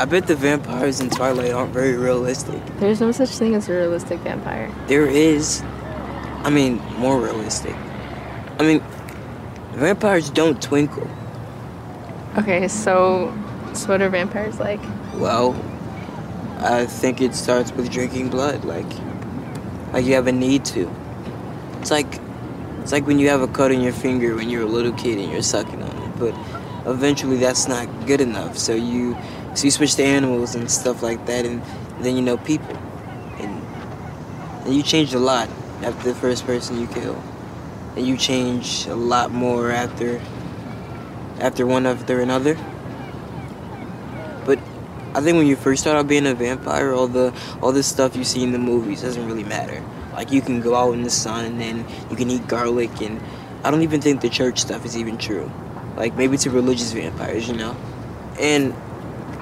[0.00, 2.58] I bet the vampires in Twilight aren't very realistic.
[2.78, 4.72] There's no such thing as a realistic vampire.
[4.86, 5.60] There is.
[6.42, 7.74] I mean, more realistic.
[8.58, 8.80] I mean,
[9.72, 11.06] vampires don't twinkle.
[12.38, 13.30] Okay, so,
[13.74, 14.80] so what are vampires like?
[15.16, 15.54] Well,
[16.60, 18.90] I think it starts with drinking blood, like,
[19.92, 20.90] like you have a need to.
[21.78, 22.18] It's like,
[22.80, 25.18] it's like when you have a cut on your finger when you're a little kid
[25.18, 26.34] and you're sucking on it, but
[26.90, 28.56] eventually that's not good enough.
[28.56, 29.14] So you,
[29.54, 31.62] so you switch to animals and stuff like that, and
[32.00, 32.76] then you know people,
[33.38, 33.62] and
[34.64, 35.48] and you change a lot
[35.82, 37.22] after the first person you kill,
[37.96, 40.20] and you change a lot more after
[41.40, 42.54] after one after another.
[44.44, 44.58] But
[45.14, 48.14] I think when you first start out being a vampire, all the all this stuff
[48.16, 49.82] you see in the movies doesn't really matter.
[50.12, 53.20] Like you can go out in the sun and you can eat garlic, and
[53.64, 55.50] I don't even think the church stuff is even true.
[55.96, 57.76] Like maybe to religious vampires, you know.
[58.38, 58.74] And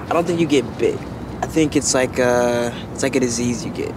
[0.09, 0.99] I don't think you get bit.
[1.43, 3.93] I think it's like a it's like a disease you get.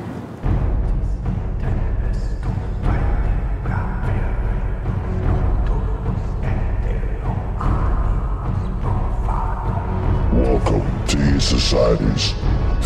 [10.33, 12.33] Welcome to E Society's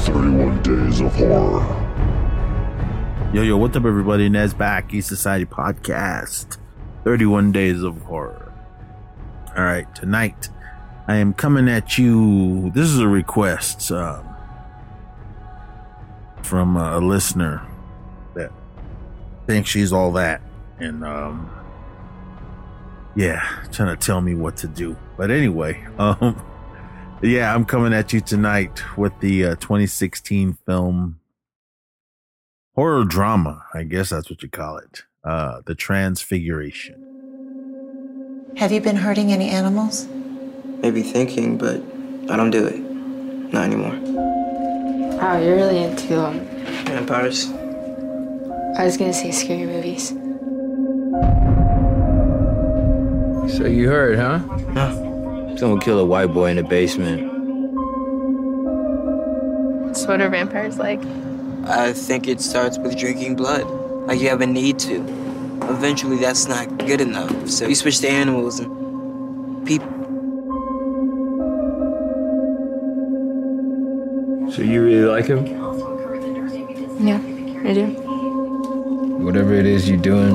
[0.06, 1.66] 31 Days of Horror.
[3.34, 4.30] Yo, yo, what's up, everybody?
[4.30, 6.60] Nez back, East Society Podcast,
[7.04, 8.54] 31 Days of Horror.
[9.58, 10.50] All right, tonight
[11.08, 12.72] I am coming at you.
[12.72, 14.28] This is a request um,
[16.42, 17.62] from a listener
[18.34, 18.52] that
[19.46, 20.42] thinks she's all that.
[20.80, 21.50] And, um,
[23.16, 24.98] yeah, trying to tell me what to do.
[25.16, 26.44] But anyway, um,
[27.22, 31.20] yeah, I'm coming at you tonight with the uh, 2016 film
[32.74, 33.64] horror drama.
[33.74, 35.04] I guess that's what you call it.
[35.24, 37.02] Uh, the Transfiguration.
[38.58, 40.08] Have you been hurting any animals?
[40.82, 41.82] Maybe thinking, but
[42.30, 42.80] I don't do it.
[43.54, 43.96] Not anymore.
[45.18, 46.40] Wow, you're really into um.
[46.86, 47.52] Vampires.
[48.78, 50.10] I was gonna say scary movies.
[53.58, 54.40] So you heard, huh?
[54.74, 55.56] No.
[55.58, 57.32] Someone killed a white boy in the basement.
[59.96, 61.00] So what are vampires like?
[61.64, 63.64] I think it starts with drinking blood.
[64.08, 64.96] Like you have a need to.
[65.70, 67.50] Eventually that's not good enough.
[67.50, 69.95] So you switch to animals and people.
[74.56, 75.46] So you really like him?
[77.06, 77.20] Yeah,
[77.70, 77.88] I do.
[79.20, 80.32] Whatever it is you're doing.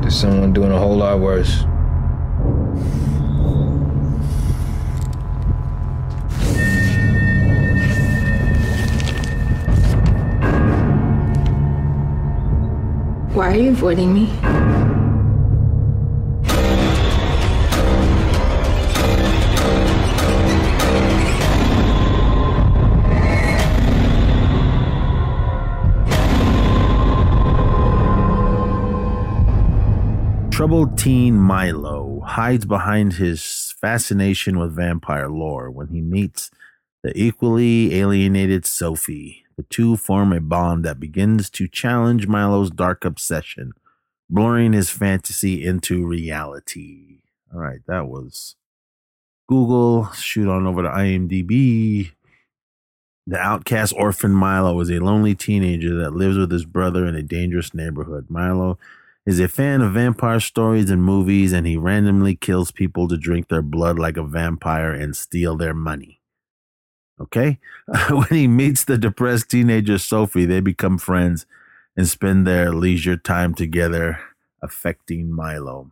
[0.00, 1.64] There's someone doing a whole lot worse.
[13.34, 14.93] Why are you avoiding me?
[30.64, 36.50] Troubled teen Milo hides behind his fascination with vampire lore when he meets
[37.02, 39.44] the equally alienated Sophie.
[39.58, 43.72] The two form a bond that begins to challenge Milo's dark obsession,
[44.30, 47.20] blurring his fantasy into reality.
[47.52, 48.56] All right, that was
[49.46, 50.10] Google.
[50.12, 52.12] Shoot on over to IMDb.
[53.26, 57.22] The outcast orphan Milo is a lonely teenager that lives with his brother in a
[57.22, 58.30] dangerous neighborhood.
[58.30, 58.78] Milo
[59.26, 63.48] is a fan of vampire stories and movies, and he randomly kills people to drink
[63.48, 66.20] their blood like a vampire and steal their money.
[67.20, 67.58] Okay?
[68.10, 71.46] when he meets the depressed teenager Sophie, they become friends
[71.96, 74.20] and spend their leisure time together,
[74.62, 75.90] affecting Milo.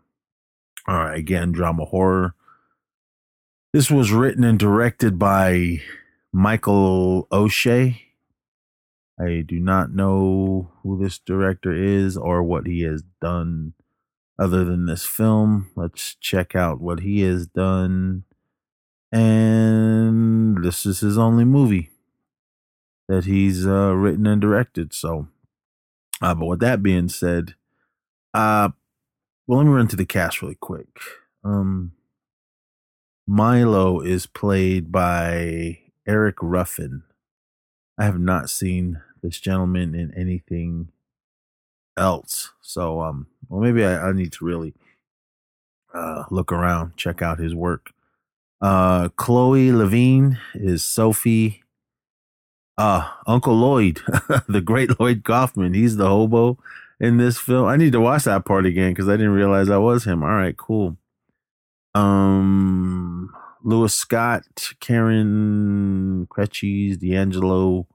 [0.89, 2.35] All right, again, drama horror.
[3.73, 5.81] This was written and directed by
[6.33, 8.03] Michael O'Shea.
[9.23, 13.75] I do not know who this director is or what he has done
[14.39, 15.71] other than this film.
[15.77, 18.25] Let's check out what he has done.
[19.13, 21.91] And this is his only movie
[23.09, 24.93] that he's uh, written and directed.
[24.93, 25.29] So,
[26.21, 27.55] uh, but with that being said,
[28.35, 28.71] uh,
[29.47, 30.89] well, let me run to the cast really quick.
[31.45, 31.93] Um,
[33.27, 35.79] Milo is played by
[36.09, 37.03] Eric Ruffin.
[37.99, 40.89] I have not seen this gentleman in anything
[41.97, 42.53] else.
[42.61, 44.75] So, um, well, maybe I, I need to really
[45.95, 47.93] uh, look around, check out his work.
[48.61, 51.63] Uh, Chloe Levine is Sophie.
[52.79, 54.01] Uh, Uncle Lloyd,
[54.49, 55.75] the great Lloyd Kaufman.
[55.75, 56.59] He's the hobo
[56.99, 57.67] in this film.
[57.67, 60.23] I need to watch that part again because I didn't realize I was him.
[60.23, 60.97] All right, cool.
[61.95, 63.31] Um,
[63.63, 64.45] Lewis Scott,
[64.81, 67.87] Karen Kretschys, D'Angelo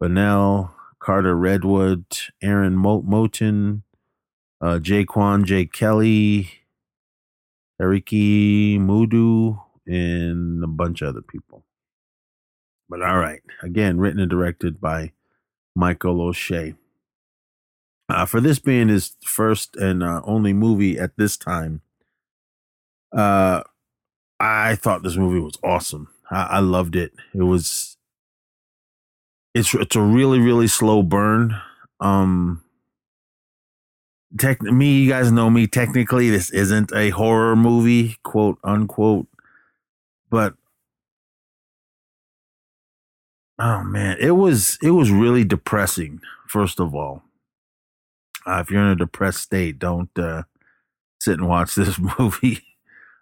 [0.00, 2.04] Bonnell, Carter Redwood,
[2.42, 3.82] Aaron Mo- Moten,
[4.60, 5.66] uh, Jaquan J.
[5.66, 6.50] Kelly,
[7.80, 11.64] Eriki Mudu, and a bunch of other people.
[12.88, 15.12] But all right, again, written and directed by
[15.76, 16.74] Michael O'Shea.
[18.08, 21.82] Uh, for this being his first and uh, only movie at this time,
[23.14, 23.62] uh,
[24.40, 26.08] I thought this movie was awesome.
[26.30, 27.12] I, I loved it.
[27.34, 27.97] It was.
[29.58, 31.60] It's it's a really really slow burn.
[31.98, 32.62] Um,
[34.38, 35.66] tech me, you guys know me.
[35.66, 39.26] Technically, this isn't a horror movie, quote unquote,
[40.30, 40.54] but
[43.58, 46.20] oh man, it was it was really depressing.
[46.46, 47.24] First of all,
[48.46, 50.44] uh, if you're in a depressed state, don't uh,
[51.20, 52.62] sit and watch this movie.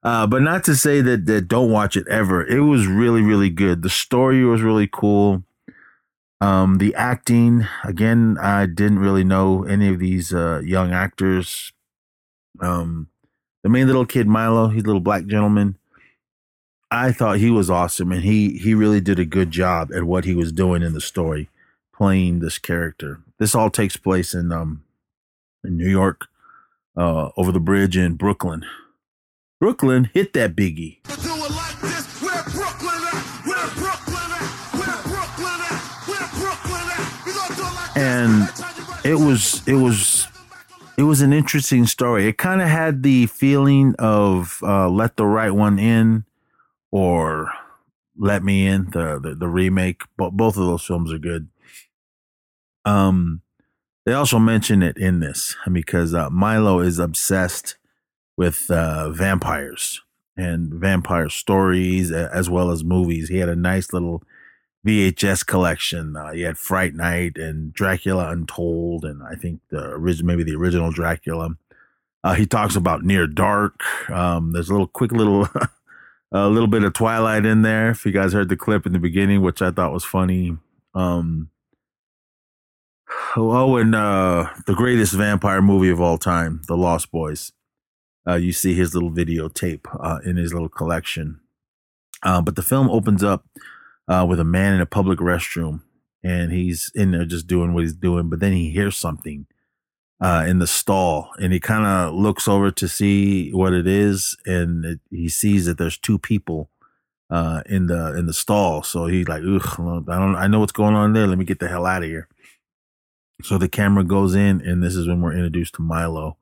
[0.02, 2.46] Uh, but not to say that that don't watch it ever.
[2.46, 3.80] It was really really good.
[3.80, 5.42] The story was really cool.
[6.40, 11.72] Um, the acting again, I didn't really know any of these uh, young actors.
[12.60, 13.08] Um,
[13.62, 15.78] the main little kid Milo, he's a little black gentleman.
[16.90, 20.24] I thought he was awesome, and he he really did a good job at what
[20.24, 21.48] he was doing in the story,
[21.94, 23.20] playing this character.
[23.38, 24.84] This all takes place in um
[25.64, 26.28] in New York,
[26.96, 28.64] uh, over the bridge in Brooklyn.
[29.58, 30.98] Brooklyn hit that biggie.
[37.96, 38.48] And
[39.04, 40.28] it was it was
[40.98, 42.28] it was an interesting story.
[42.28, 46.24] It kind of had the feeling of uh, "Let the Right One In"
[46.92, 47.52] or
[48.16, 50.02] "Let Me In," the the, the remake.
[50.16, 51.48] But both of those films are good.
[52.84, 53.42] Um,
[54.04, 57.76] they also mention it in this because uh, Milo is obsessed
[58.36, 60.02] with uh, vampires
[60.36, 63.30] and vampire stories as well as movies.
[63.30, 64.22] He had a nice little
[64.86, 66.16] VHS collection.
[66.16, 70.56] Uh, you had Fright Night and Dracula Untold, and I think the original, maybe the
[70.56, 71.56] original Dracula.
[72.22, 73.82] Uh, he talks about Near Dark.
[74.08, 75.48] Um, there's a little quick little,
[76.32, 77.90] a little bit of Twilight in there.
[77.90, 80.56] If you guys heard the clip in the beginning, which I thought was funny.
[80.94, 81.50] Um,
[83.36, 87.52] oh, and uh, the greatest vampire movie of all time, The Lost Boys.
[88.26, 91.40] Uh, you see his little videotape uh, in his little collection.
[92.22, 93.44] Uh, but the film opens up
[94.08, 95.82] uh, with a man in a public restroom,
[96.22, 98.28] and he's in there just doing what he's doing.
[98.28, 99.46] But then he hears something
[100.20, 104.36] uh, in the stall, and he kind of looks over to see what it is,
[104.46, 106.70] and it, he sees that there's two people
[107.30, 108.82] uh, in the in the stall.
[108.82, 111.26] So he's like, Ugh, I don't, I know what's going on there.
[111.26, 112.28] Let me get the hell out of here.
[113.42, 116.38] So the camera goes in, and this is when we're introduced to Milo.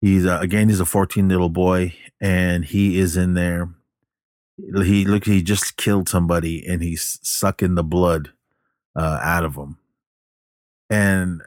[0.00, 3.68] He's uh, again, he's a 14 little boy, and he is in there
[4.84, 8.32] he look he just killed somebody and he's sucking the blood
[8.96, 9.78] uh, out of him
[10.90, 11.42] and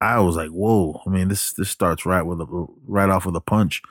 [0.00, 3.36] i was like whoa i mean this this starts right with a right off with
[3.36, 3.82] a punch.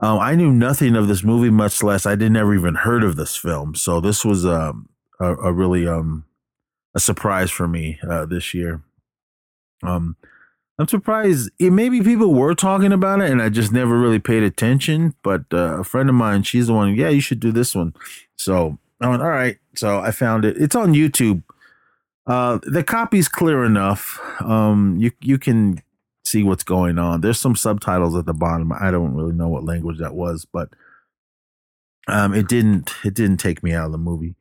[0.00, 3.16] Um, i knew nothing of this movie much less i didn't ever even heard of
[3.16, 3.74] this film.
[3.74, 4.88] So this was um,
[5.20, 6.24] a, a really um
[6.94, 8.82] a surprise for me uh, this year.
[9.82, 10.16] Um
[10.78, 11.50] I'm surprised.
[11.58, 15.14] It, maybe people were talking about it, and I just never really paid attention.
[15.22, 16.94] But uh, a friend of mine, she's the one.
[16.94, 17.94] Yeah, you should do this one.
[18.36, 19.58] So I went, all right.
[19.76, 20.56] So I found it.
[20.56, 21.42] It's on YouTube.
[22.26, 24.20] Uh, the copy's clear enough.
[24.40, 25.82] Um, you you can
[26.24, 27.20] see what's going on.
[27.20, 28.72] There's some subtitles at the bottom.
[28.72, 30.70] I don't really know what language that was, but
[32.08, 34.36] um, it didn't it didn't take me out of the movie.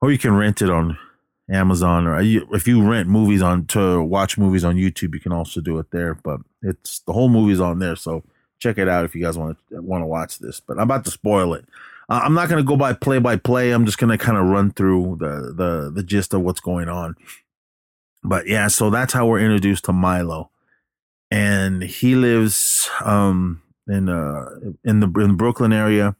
[0.00, 0.98] Or you can rent it on
[1.50, 5.60] Amazon or if you rent movies on to watch movies on YouTube, you can also
[5.60, 6.14] do it there.
[6.14, 8.24] But it's the whole movie's on there, so
[8.58, 10.60] check it out if you guys want to want to watch this.
[10.60, 11.64] But I'm about to spoil it.
[12.08, 13.70] Uh, I'm not going to go by play by play.
[13.70, 16.88] I'm just going to kind of run through the the the gist of what's going
[16.88, 17.16] on.
[18.24, 20.50] But yeah, so that's how we're introduced to Milo,
[21.30, 24.46] and he lives um in uh
[24.82, 26.16] in the in the Brooklyn area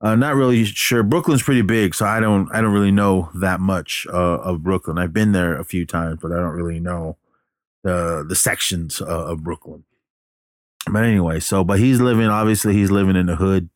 [0.00, 1.02] uh, not really sure.
[1.02, 4.98] Brooklyn's pretty big, so I don't I don't really know that much uh, of Brooklyn.
[4.98, 7.16] I've been there a few times, but I don't really know
[7.82, 9.84] the the sections uh, of Brooklyn.
[10.90, 13.70] But anyway, so but he's living obviously he's living in the hood,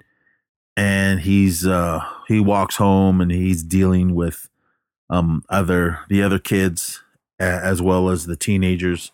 [0.77, 4.49] and he's uh he walks home and he's dealing with
[5.09, 7.03] um other the other kids
[7.41, 9.13] as well as the teenagers,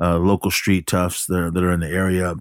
[0.00, 2.36] uh, local street toughs that are, that are in the area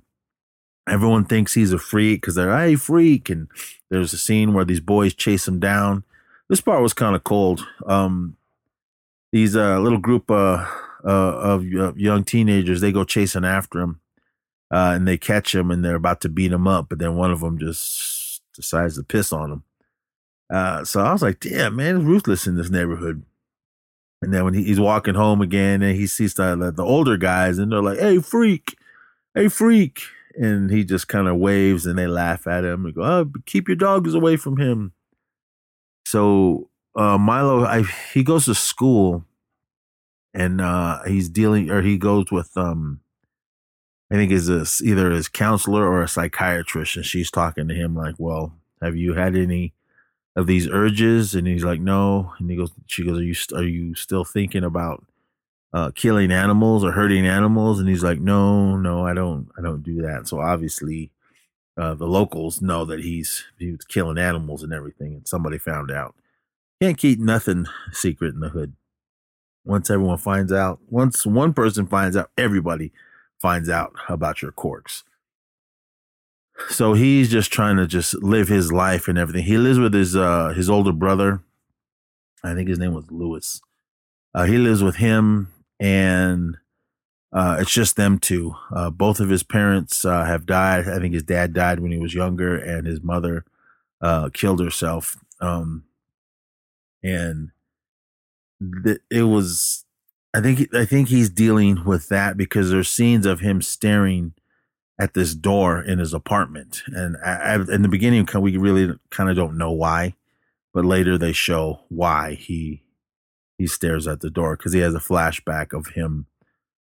[0.88, 3.48] everyone thinks he's a freak because they're hey freak and
[3.90, 6.04] there's a scene where these boys chase him down
[6.50, 8.36] this part was kind of cold um
[9.32, 10.66] these uh little group uh,
[11.04, 14.00] uh of uh, young teenagers they go chasing after him
[14.72, 17.32] uh, and they catch him and they're about to beat him up, but then one
[17.32, 19.64] of them just decides to piss on him.
[20.50, 23.24] Uh, so I was like, damn, man, it's ruthless in this neighborhood.
[24.22, 27.18] And then when he, he's walking home again and he sees the, the, the older
[27.18, 28.78] guys and they're like, hey, freak,
[29.34, 30.02] hey, freak.
[30.38, 33.68] And he just kind of waves and they laugh at him and go, oh, keep
[33.68, 34.92] your dogs away from him.
[36.06, 39.26] So uh, Milo, I, he goes to school
[40.34, 43.00] and uh, he's dealing, or he goes with, um,
[44.12, 47.96] I think is a, either his counselor or a psychiatrist, and she's talking to him
[47.96, 49.74] like, "Well, have you had any
[50.36, 53.64] of these urges?" And he's like, "No." And he goes, "She goes, are you are
[53.64, 55.06] you still thinking about
[55.74, 59.84] uh, killing animals or hurting animals?" And he's like, "No, no, I don't, I don't
[59.84, 61.12] do that." So obviously,
[61.78, 65.92] uh, the locals know that he's he was killing animals and everything, and somebody found
[65.92, 66.16] out.
[66.82, 68.74] Can't keep nothing secret in the hood.
[69.64, 72.92] Once everyone finds out, once one person finds out, everybody
[73.42, 75.04] finds out about your quirks.
[76.70, 79.44] So he's just trying to just live his life and everything.
[79.44, 81.42] He lives with his uh his older brother.
[82.44, 83.62] I think his name was Lewis.
[84.34, 86.58] Uh, he lives with him and
[87.34, 88.56] uh, it's just them two.
[88.74, 90.88] Uh, both of his parents uh, have died.
[90.88, 93.46] I think his dad died when he was younger, and his mother
[94.02, 95.18] uh, killed herself.
[95.42, 95.84] Um,
[97.04, 97.52] and
[98.84, 99.86] th- it was
[100.36, 104.34] I think I think he's dealing with that because there's scenes of him staring
[105.00, 109.30] at this door in his apartment, and I, I, in the beginning we really kind
[109.30, 110.16] of don't know why,
[110.74, 112.82] but later they show why he
[113.58, 116.28] he stares at the door because he has a flashback of him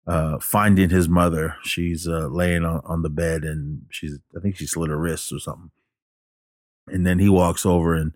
[0.07, 1.57] uh, finding his mother.
[1.63, 5.33] She's uh, laying on, on the bed and she's I think she slit her wrists
[5.33, 5.71] or something,
[6.89, 8.13] and then he walks over and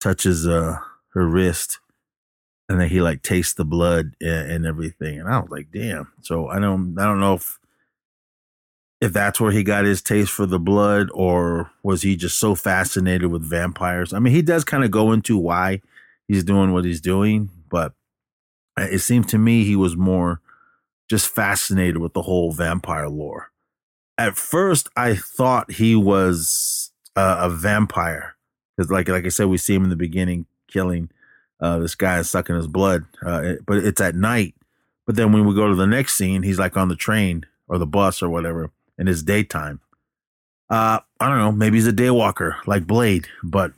[0.00, 0.78] touches uh,
[1.14, 1.78] her wrist
[2.68, 5.20] and then he like tastes the blood and, and, everything.
[5.20, 6.12] And i was like damn.
[6.22, 7.58] So i don't i don't know if
[9.00, 12.54] if that's where he got his taste for the blood or was he just so
[12.54, 14.12] fascinated with vampires.
[14.12, 15.80] I mean he does kind of go into why
[16.28, 17.92] he's doing what he's doing but
[18.76, 20.40] it seemed to me he was more
[21.10, 23.50] just fascinated with the whole vampire lore
[24.16, 28.36] at first i thought he was uh, a vampire
[28.76, 31.10] because like like i said we see him in the beginning killing
[31.60, 34.54] uh, this guy and sucking his blood, uh, but it's at night.
[35.06, 37.78] But then when we go to the next scene, he's like on the train or
[37.78, 39.80] the bus or whatever, and it's daytime.
[40.68, 41.52] Uh, I don't know.
[41.52, 43.72] Maybe he's a daywalker like Blade, but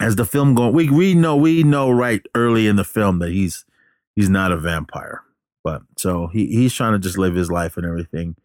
[0.00, 3.30] as the film going, we we know we know right early in the film that
[3.30, 3.64] he's
[4.14, 5.22] he's not a vampire.
[5.64, 8.36] But so he he's trying to just live his life and everything.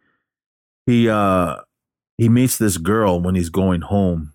[0.86, 1.58] He uh
[2.17, 4.34] he meets this girl when he's going home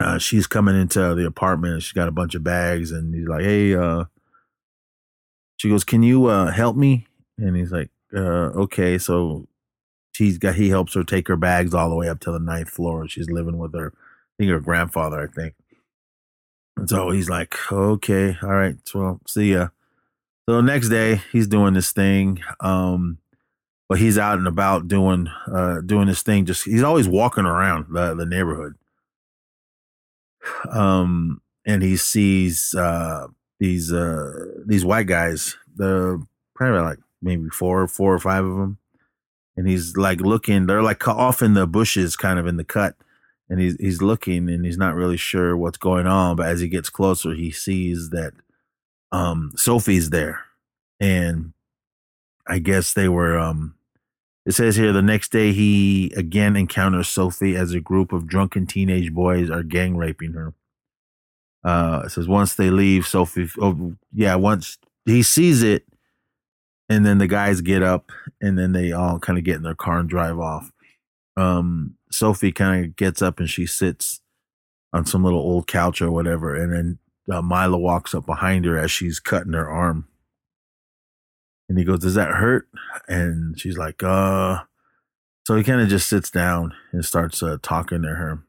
[0.00, 1.74] uh, she's coming into the apartment.
[1.74, 4.04] And she's got a bunch of bags, and he's like, "Hey," uh,
[5.56, 7.06] she goes, "Can you uh, help me?"
[7.38, 9.46] And he's like, uh, "Okay." So
[10.12, 12.70] she's got he helps her take her bags all the way up to the ninth
[12.70, 13.08] floor.
[13.08, 15.54] She's living with her, I think her grandfather, I think.
[16.76, 19.68] And so he's like, "Okay, all right, well, see ya."
[20.48, 22.42] So next day, he's doing this thing.
[22.60, 23.18] Um,
[23.88, 26.46] but he's out and about doing uh doing this thing.
[26.46, 28.74] Just he's always walking around the the neighborhood
[30.70, 33.26] um, and he sees uh,
[33.58, 34.32] these uh,
[34.66, 35.56] these white guys.
[35.76, 38.78] The probably like maybe four, four or five of them,
[39.56, 40.66] and he's like looking.
[40.66, 42.96] They're like off in the bushes, kind of in the cut,
[43.48, 46.36] and he's he's looking, and he's not really sure what's going on.
[46.36, 48.32] But as he gets closer, he sees that
[49.12, 50.44] um, Sophie's there,
[51.00, 51.52] and
[52.46, 53.74] I guess they were um,
[54.46, 58.66] it says here the next day he again encounters Sophie as a group of drunken
[58.66, 60.52] teenage boys are gang raping her.
[61.64, 65.84] Uh, it says once they leave, Sophie, oh yeah, once he sees it,
[66.90, 69.74] and then the guys get up, and then they all kind of get in their
[69.74, 70.70] car and drive off.
[71.36, 74.20] Um, Sophie kind of gets up and she sits
[74.92, 76.98] on some little old couch or whatever, and then
[77.30, 80.06] uh, Milo walks up behind her as she's cutting her arm.
[81.68, 82.68] And he goes, Does that hurt?
[83.08, 84.62] And she's like, Uh.
[85.46, 88.44] So he kind of just sits down and starts uh, talking to her.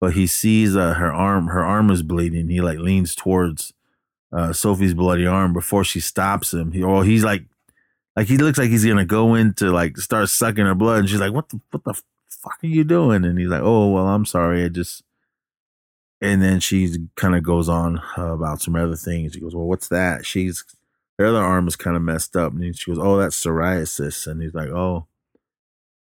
[0.00, 2.48] But he sees uh, her arm, her arm is bleeding.
[2.48, 3.72] He like leans towards
[4.32, 6.72] uh, Sophie's bloody arm before she stops him.
[6.72, 7.44] He, or he's like,
[8.16, 11.00] like he looks like he's gonna go in to like start sucking her blood.
[11.00, 12.02] And she's like, "What the what the
[12.42, 14.64] fuck are you doing?" And he's like, "Oh well, I'm sorry.
[14.64, 15.04] I just."
[16.20, 19.34] And then she kind of goes on uh, about some other things.
[19.34, 20.64] He goes, "Well, what's that?" She's
[21.18, 22.52] her other arm is kind of messed up.
[22.52, 24.26] And she goes, Oh, that's psoriasis.
[24.26, 25.06] And he's like, Oh.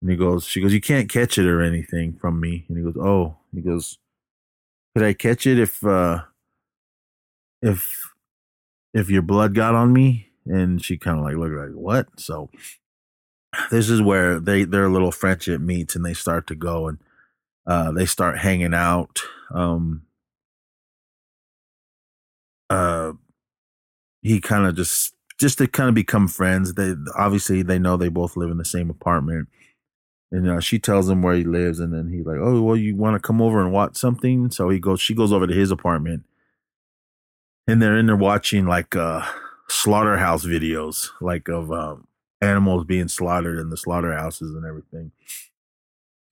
[0.01, 2.65] And he goes, She goes, You can't catch it or anything from me.
[2.67, 3.37] And he goes, Oh.
[3.53, 3.97] He goes,
[4.95, 6.23] Could I catch it if, uh,
[7.61, 8.13] if,
[8.93, 10.29] if your blood got on me?
[10.45, 12.07] And she kind of like looked like, What?
[12.19, 12.49] So
[13.71, 16.99] this is where they their little friendship meets and they start to go and
[17.65, 19.21] uh, they start hanging out.
[19.53, 20.03] Um,
[22.69, 23.13] uh,
[24.21, 26.73] he kind of just just to kind of become friends.
[26.73, 29.49] They obviously they know they both live in the same apartment,
[30.31, 32.95] and uh, she tells him where he lives, and then he's like, "Oh, well, you
[32.95, 34.99] want to come over and watch something?" So he goes.
[35.01, 36.23] She goes over to his apartment,
[37.67, 39.25] and they're in there watching like uh,
[39.67, 42.07] slaughterhouse videos, like of um,
[42.41, 45.11] animals being slaughtered in the slaughterhouses and everything.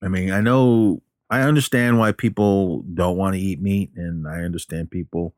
[0.01, 4.43] I mean, I know I understand why people don't want to eat meat, and I
[4.43, 5.33] understand people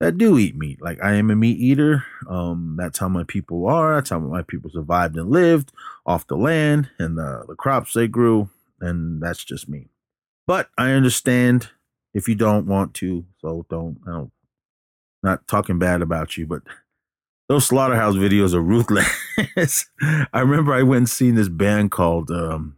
[0.00, 0.80] that do eat meat.
[0.80, 2.04] Like I am a meat eater.
[2.28, 3.94] Um, that's how my people are.
[3.94, 5.72] That's how my people survived and lived
[6.04, 9.88] off the land and the, the crops they grew, and that's just me.
[10.46, 11.70] But I understand
[12.14, 13.98] if you don't want to, so don't.
[14.06, 14.32] I don't.
[15.22, 16.62] Not talking bad about you, but
[17.48, 19.86] those slaughterhouse videos are ruthless.
[20.32, 22.76] I remember I went and seen this band called um,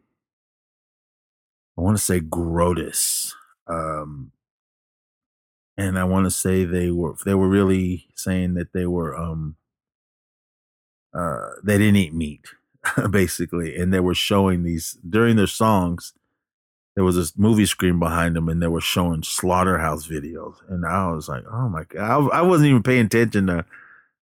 [1.79, 3.33] I want to say Grotus.
[3.67, 4.33] Um,
[5.79, 9.57] and I want to say they were they were really saying that they were um
[11.15, 12.45] uh they didn't eat meat
[13.11, 16.13] basically and they were showing these during their songs
[16.97, 21.11] there was this movie screen behind them and they were showing slaughterhouse videos and I
[21.13, 23.65] was like oh my god I, I wasn't even paying attention to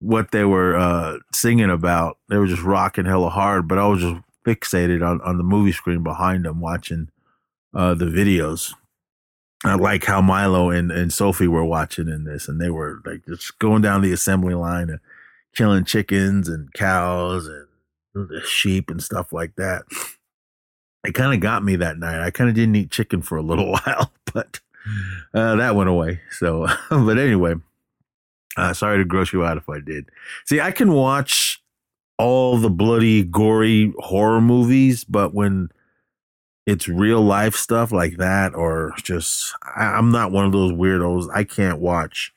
[0.00, 4.00] what they were uh singing about they were just rocking hella hard but I was
[4.00, 4.16] just
[4.46, 7.08] fixated on on the movie screen behind them watching
[7.74, 8.74] uh the videos
[9.64, 13.26] I like how Milo and, and Sophie were watching in this, and they were like
[13.26, 15.00] just going down the assembly line and
[15.54, 17.66] killing chickens and cows and
[18.44, 19.82] sheep and stuff like that.
[21.04, 22.24] It kind of got me that night.
[22.24, 24.60] I kind of didn't eat chicken for a little while, but
[25.34, 26.20] uh, that went away.
[26.30, 27.54] So, but anyway,
[28.56, 30.10] uh, sorry to gross you out if I did.
[30.44, 31.62] See, I can watch
[32.18, 35.70] all the bloody, gory horror movies, but when
[36.66, 41.28] it's real life stuff like that, or just I, am not one of those weirdos.
[41.34, 42.32] I can't watch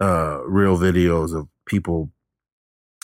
[0.00, 2.10] uh real videos of people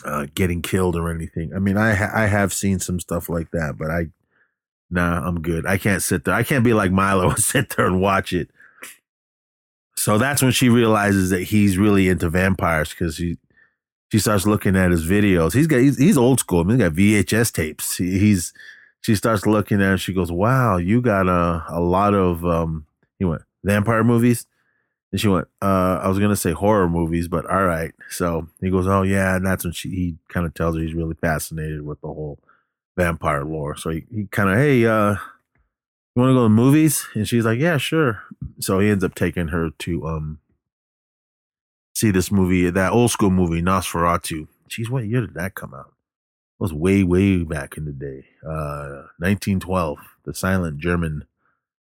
[0.04, 1.52] uh getting killed or anything.
[1.54, 4.08] I mean, I ha- I have seen some stuff like that, but I
[4.90, 5.66] nah, I'm good.
[5.66, 6.34] I can't sit there.
[6.34, 8.50] I can't be like Milo and sit there and watch it.
[9.98, 13.36] So that's when she realizes that he's really into vampires because she
[14.12, 15.52] she starts looking at his videos.
[15.52, 16.60] He's got he's, he's old school.
[16.60, 17.96] I mean, he's got VHS tapes.
[17.96, 18.52] He, he's
[19.00, 19.98] she starts looking at it.
[19.98, 22.86] She goes, "Wow, you got a a lot of um."
[23.18, 24.46] He went vampire movies,
[25.10, 28.70] and she went, "Uh, I was gonna say horror movies, but all right." So he
[28.70, 31.82] goes, "Oh yeah," and that's when she he kind of tells her he's really fascinated
[31.84, 32.38] with the whole
[32.96, 33.76] vampire lore.
[33.76, 35.16] So he, he kind of, hey, uh,
[36.18, 37.06] you want to go to movies?
[37.14, 38.24] And she's like, yeah, sure.
[38.58, 40.40] So he ends up taking her to um
[41.94, 44.48] see this movie, that old school movie, Nosferatu.
[44.68, 45.88] Geez, what year did that come out?
[45.88, 48.26] It was way, way back in the day.
[48.44, 51.24] Uh, 1912, the silent German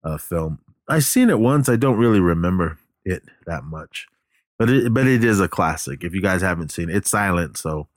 [0.03, 0.59] uh, film.
[0.87, 1.69] I seen it once.
[1.69, 4.07] I don't really remember it that much,
[4.59, 6.03] but it, but it is a classic.
[6.03, 7.87] If you guys haven't seen it, it's silent, so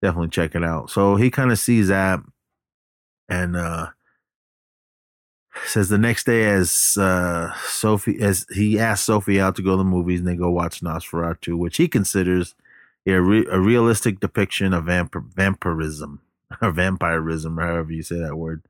[0.00, 0.90] definitely check it out.
[0.90, 2.20] So he kind of sees that,
[3.28, 3.88] and uh,
[5.66, 9.76] says the next day, as uh, Sophie, as he asks Sophie out to go to
[9.78, 12.54] the movies, and they go watch Nosferatu, which he considers
[13.06, 16.20] a, re- a realistic depiction of vamp- vampirism
[16.62, 18.62] or vampirism, or however you say that word.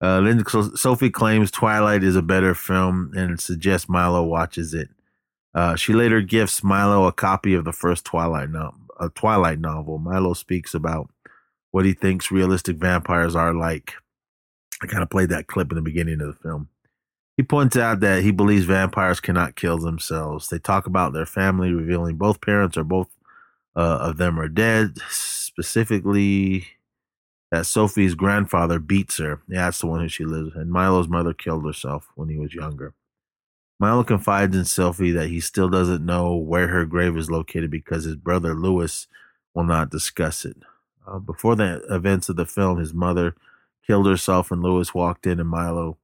[0.00, 0.42] Uh,
[0.74, 4.90] Sophie claims Twilight is a better film and suggests Milo watches it.
[5.54, 8.74] Uh, she later gifts Milo a copy of the first Twilight no-
[9.14, 9.98] Twilight novel.
[9.98, 11.10] Milo speaks about
[11.70, 13.94] what he thinks realistic vampires are like.
[14.84, 16.68] I kind of played that clip in the beginning of the film.
[17.38, 20.48] He points out that he believes vampires cannot kill themselves.
[20.48, 23.08] They talk about their family, revealing both parents or both
[23.74, 24.98] uh, of them are dead.
[25.08, 26.66] Specifically,
[27.50, 29.40] that Sophie's grandfather beats her.
[29.48, 30.54] Yeah, that's the one who she lives.
[30.54, 32.92] And Milo's mother killed herself when he was younger.
[33.80, 38.04] Milo confides in Sophie that he still doesn't know where her grave is located because
[38.04, 39.08] his brother Lewis
[39.54, 40.56] will not discuss it.
[41.06, 43.34] Uh, before the events of the film, his mother
[43.86, 45.98] killed herself, and Lewis walked in, and Milo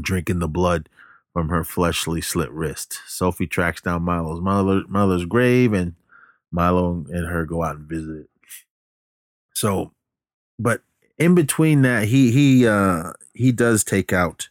[0.00, 0.88] drinking the blood
[1.32, 3.00] from her fleshly slit wrist.
[3.06, 5.94] Sophie tracks down Milo's mother, mother's grave and
[6.50, 8.28] Milo and her go out and visit.
[9.54, 9.92] So,
[10.58, 10.82] but
[11.18, 14.48] in between that, he he uh he does take out.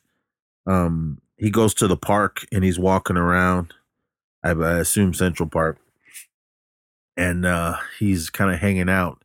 [0.66, 3.74] Um, he goes to the park and he's walking around.
[4.44, 5.78] I, I assume Central Park,
[7.16, 9.24] and uh he's kind of hanging out,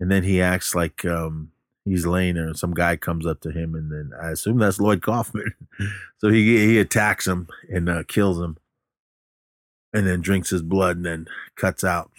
[0.00, 1.52] and then he acts like um
[1.90, 4.80] he's laying there, and some guy comes up to him, and then I assume that's
[4.80, 5.54] Lloyd Kaufman.
[6.18, 8.58] so he he attacks him and uh, kills him
[9.92, 12.10] and then drinks his blood and then cuts out.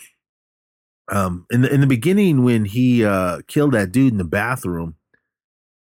[1.12, 4.96] um in the in the beginning when he uh killed that dude in the bathroom,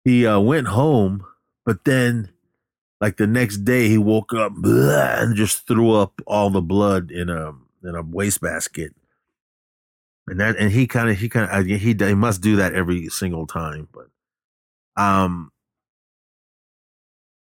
[0.05, 1.25] he uh went home,
[1.67, 2.31] but then
[3.01, 7.11] like the next day he woke up blah, and just threw up all the blood
[7.11, 7.53] in a
[7.85, 8.95] in a wastebasket.
[10.31, 13.09] And that and he kind of he kind of he he must do that every
[13.09, 14.09] single time, but
[15.03, 15.51] um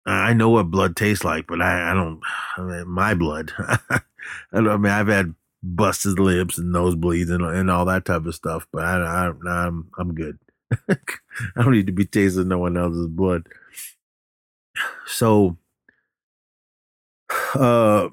[0.07, 2.21] I know what blood tastes like, but I, I don't.
[2.57, 3.53] I mean, my blood.
[3.59, 4.01] I,
[4.53, 8.67] I mean, I've had busted lips and nosebleeds and and all that type of stuff,
[8.73, 9.33] but I, I
[9.67, 10.39] I'm I'm good.
[10.89, 10.97] I
[11.57, 13.47] don't need to be tasting no one else's blood.
[15.07, 15.57] So,
[17.55, 18.09] uh,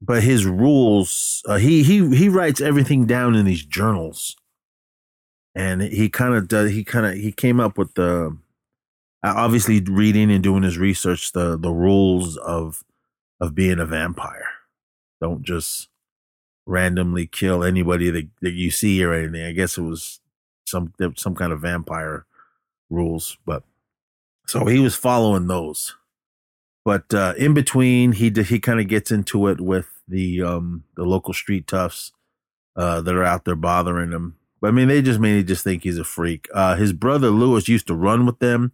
[0.00, 4.36] but his rules, uh, he he he writes everything down in these journals,
[5.54, 6.70] and he kind of does.
[6.70, 8.36] He kind of he came up with the
[9.22, 12.84] obviously reading and doing his research the the rules of
[13.40, 14.48] of being a vampire.
[15.20, 15.88] Don't just
[16.66, 19.44] randomly kill anybody that, that you see or anything.
[19.44, 20.20] I guess it was
[20.66, 22.26] some some kind of vampire
[22.90, 23.62] rules, but
[24.46, 25.96] so he was following those.
[26.86, 31.02] But uh, in between, he he kind of gets into it with the um, the
[31.02, 32.12] local street toughs
[32.76, 34.36] uh, that are out there bothering him.
[34.60, 36.46] But I mean, they just mainly just think he's a freak.
[36.54, 38.70] Uh, his brother Lewis used to run with them,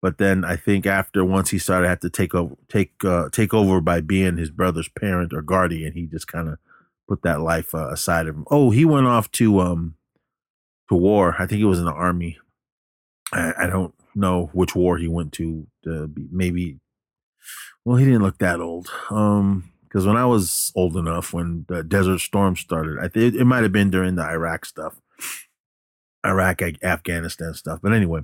[0.00, 3.52] but then I think after once he started had to take over take uh, take
[3.52, 6.58] over by being his brother's parent or guardian, he just kind of
[7.08, 8.46] put that life uh, aside of him.
[8.50, 9.96] Oh, he went off to um
[10.88, 11.36] to war.
[11.38, 12.38] I think he was in the army.
[13.34, 15.66] I, I don't know which war he went to.
[15.84, 16.78] to be, maybe.
[17.84, 18.88] Well, he didn't look that old.
[19.10, 23.44] Um, because when I was old enough, when the Desert Storm started, I think it
[23.44, 25.00] might have been during the Iraq stuff,
[26.24, 27.80] Iraq, Afghanistan stuff.
[27.82, 28.20] But anyway,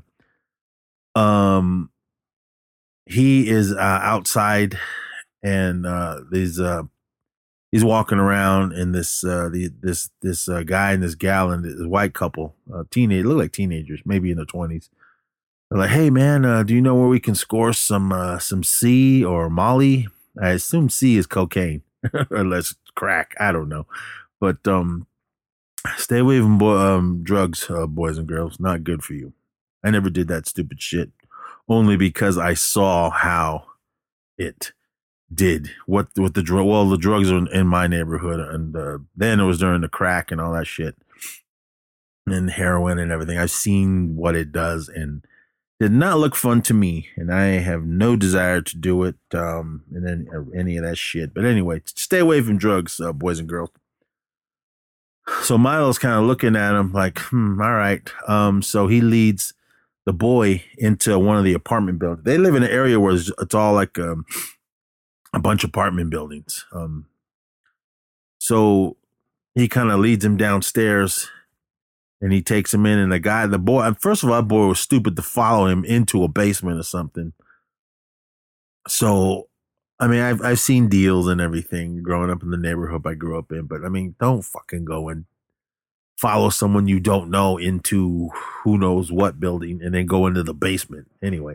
[1.16, 1.90] um,
[3.05, 4.79] he is uh, outside,
[5.42, 6.85] and uh, these uh,
[7.72, 11.64] he's walking around, and this uh, the, this this uh, guy and this gal and
[11.64, 14.88] this white couple, uh, teenage, look like teenagers, maybe in their twenties.
[15.70, 18.62] They're like, "Hey, man, uh, do you know where we can score some uh, some
[18.62, 20.09] C or Molly?
[20.40, 21.83] I assume C is cocaine,
[22.31, 23.35] unless crack.
[23.40, 23.87] I don't know,
[24.40, 25.07] but um,
[25.96, 28.61] stay away from bo- um, drugs, uh, boys and girls.
[28.61, 29.33] Not good for you."
[29.85, 31.12] I never did that stupid shit
[31.68, 33.66] only because I saw how
[34.37, 34.72] it
[35.33, 39.40] did what what the drug well the drugs are in my neighborhood and uh, then
[39.40, 40.96] it was during the crack and all that shit
[42.26, 45.24] and heroin and everything i've seen what it does and
[45.78, 49.82] did not look fun to me and i have no desire to do it um
[49.94, 53.48] and any, any of that shit but anyway stay away from drugs uh, boys and
[53.48, 53.70] girls
[55.42, 59.54] so milo's kind of looking at him like hmm all right um so he leads
[60.06, 62.24] the boy into one of the apartment buildings.
[62.24, 64.24] They live in an area where it's, it's all like um,
[65.34, 66.64] a bunch of apartment buildings.
[66.72, 67.06] Um,
[68.38, 68.96] so
[69.54, 71.28] he kind of leads him downstairs
[72.26, 72.98] and he takes him in.
[72.98, 75.84] And the guy, the boy, first of all, that boy was stupid to follow him
[75.84, 77.32] into a basement or something.
[78.88, 79.48] So,
[80.00, 83.38] I mean, I've I've seen deals and everything growing up in the neighborhood I grew
[83.38, 85.26] up in, but I mean, don't fucking go and
[86.16, 88.30] follow someone you don't know into
[88.64, 91.06] who knows what building and then go into the basement.
[91.22, 91.54] Anyway,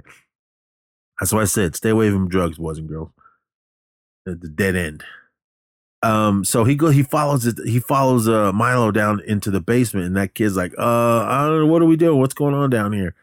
[1.20, 3.10] that's why I said stay away from drugs, boys and girls.
[4.26, 5.04] The, the dead end.
[6.04, 10.08] Um, so he go he follows it he follows uh Milo down into the basement
[10.08, 12.20] and that kid's like, uh, I don't know, what are we doing?
[12.20, 13.14] What's going on down here?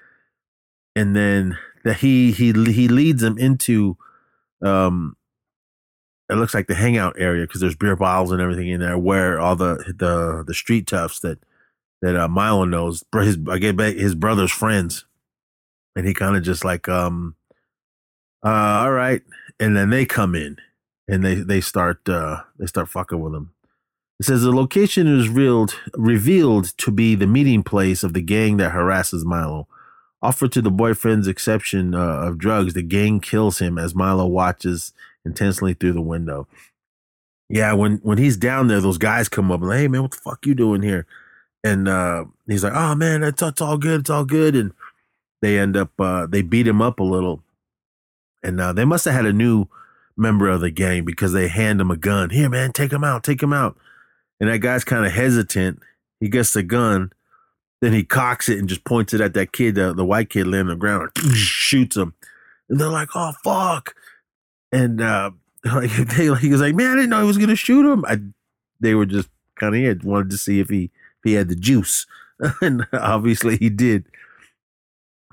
[0.94, 3.96] And then that he he he leads him into
[4.62, 5.16] um
[6.30, 9.40] it looks like the hangout area because there's beer bottles and everything in there where
[9.40, 11.38] all the the the street toughs that
[12.02, 15.04] that uh, Milo knows his I get back his brother's friends
[15.96, 17.34] and he kind of just like um
[18.44, 19.22] uh all right
[19.58, 20.58] and then they come in
[21.08, 23.50] and they they start uh they start fucking with him
[24.20, 28.56] it says the location is revealed revealed to be the meeting place of the gang
[28.58, 29.66] that harasses Milo
[30.20, 34.92] offered to the boyfriend's exception uh, of drugs the gang kills him as Milo watches
[35.24, 36.48] intensely through the window.
[37.48, 40.10] Yeah, when when he's down there, those guys come up and like, hey man, what
[40.10, 41.06] the fuck you doing here?
[41.64, 44.54] And uh, he's like, oh man, it's, it's all good, it's all good.
[44.54, 44.72] And
[45.40, 47.42] they end up uh, they beat him up a little,
[48.42, 49.66] and uh, they must have had a new
[50.18, 52.30] member of the gang because they hand him a gun.
[52.30, 53.76] Here, man, take him out, take him out.
[54.40, 55.80] And that guy's kind of hesitant.
[56.20, 57.12] He gets the gun,
[57.80, 60.46] then he cocks it and just points it at that kid, the, the white kid
[60.46, 62.14] laying on the ground, and shoots him.
[62.68, 63.94] And they're like, "Oh fuck!"
[64.72, 65.30] and uh,
[65.64, 68.18] like they, he was like, "Man, I didn't know he was gonna shoot him." I,
[68.80, 71.56] they were just kind of here, wanted to see if he if he had the
[71.56, 72.06] juice,
[72.60, 74.04] and obviously he did.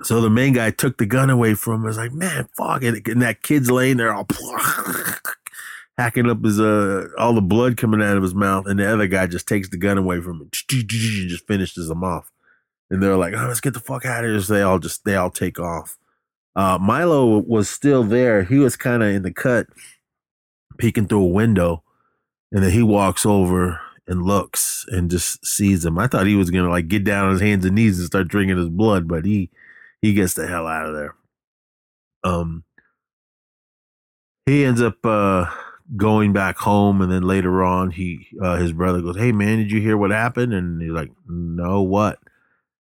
[0.02, 1.84] So the main guy took the gun away from him.
[1.84, 4.26] I was like, "Man, fuck it!" And that kid's laying there, all
[5.98, 9.06] hacking up his uh all the blood coming out of his mouth, and the other
[9.06, 12.30] guy just takes the gun away from him, just finishes him off.
[12.90, 15.04] And they're like, "Oh, let's get the fuck out of here!" So they all just
[15.04, 15.96] they all take off.
[16.54, 18.44] Uh, Milo was still there.
[18.44, 19.66] He was kind of in the cut,
[20.78, 21.82] peeking through a window,
[22.52, 25.98] and then he walks over and looks and just sees him.
[25.98, 28.28] I thought he was gonna like get down on his hands and knees and start
[28.28, 29.50] drinking his blood, but he
[30.02, 31.14] he gets the hell out of there.
[32.24, 32.64] Um,
[34.46, 35.46] he ends up uh
[35.96, 39.70] going back home, and then later on, he uh, his brother goes, "Hey man, did
[39.70, 42.18] you hear what happened?" And he's like, "No, what?"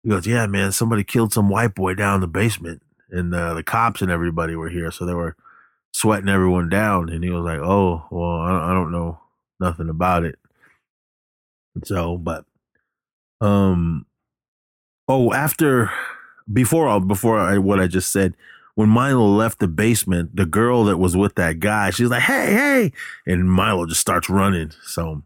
[0.03, 3.55] He goes, "Yeah, man, somebody killed some white boy down in the basement, and uh,
[3.55, 5.37] the cops and everybody were here, so they were
[5.93, 9.21] sweating everyone down." And he was like, "Oh, well, I, I don't know
[9.61, 10.39] nothing about it."
[11.85, 12.45] So, but
[13.41, 14.07] um,
[15.09, 15.91] oh, after
[16.53, 18.35] before before I, what I just said,
[18.75, 22.53] when Milo left the basement, the girl that was with that guy, she's like, "Hey,
[22.53, 22.93] hey!"
[23.27, 24.73] and Milo just starts running.
[24.85, 25.23] So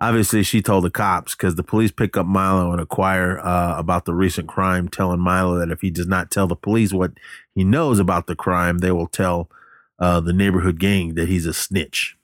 [0.00, 4.04] obviously, she told the cops because the police pick up Milo and inquire uh, about
[4.04, 7.12] the recent crime, telling Milo that if he does not tell the police what
[7.54, 9.48] he knows about the crime, they will tell
[9.98, 12.16] uh, the neighborhood gang that he's a snitch.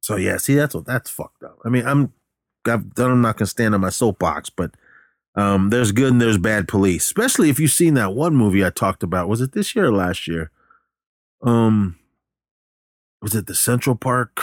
[0.00, 1.58] So yeah, see, that's what that's fucked up.
[1.64, 2.12] I mean, I'm
[2.66, 4.72] I'm not gonna stand on my soapbox, but
[5.36, 8.70] um, there's good and there's bad police, especially if you've seen that one movie I
[8.70, 9.28] talked about.
[9.28, 10.50] Was it this year or last year?
[11.42, 11.98] Um,
[13.20, 14.40] was it the Central Park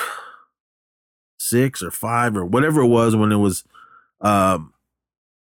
[1.39, 3.65] six or five or whatever it was when it was
[4.21, 4.73] um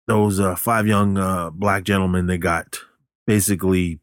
[0.07, 2.79] those uh, five young uh, black gentlemen they got
[3.27, 3.99] basically